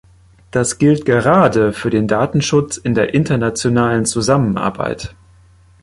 Das 0.49 0.79
gilt 0.79 1.05
gerade 1.05 1.73
für 1.73 1.91
den 1.91 2.07
Datenschutz 2.07 2.77
in 2.77 2.95
der 2.95 3.13
internationalen 3.13 4.07
Zusammenarbeit. 4.07 5.13